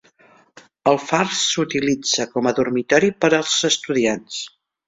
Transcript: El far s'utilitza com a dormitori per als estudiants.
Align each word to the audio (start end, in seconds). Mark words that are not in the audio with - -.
El 0.91 0.97
far 1.09 1.19
s'utilitza 1.41 2.27
com 2.33 2.51
a 2.53 2.57
dormitori 2.63 3.13
per 3.25 3.33
als 3.41 3.55
estudiants. 3.73 4.45